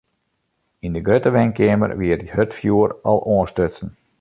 Yn 0.85 0.95
de 0.95 1.01
grutte 1.07 1.31
wenkeamer 1.37 1.91
wie 1.99 2.13
it 2.15 2.23
hurdfjoer 2.33 2.91
al 3.09 3.19
oanstutsen. 3.35 3.89